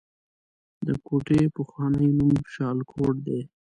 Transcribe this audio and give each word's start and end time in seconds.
د 0.85 0.87
کوټې 1.05 1.41
پخوانی 1.55 2.07
نوم 2.17 2.35
شالکوټ 2.53 3.15
دی 3.25 3.39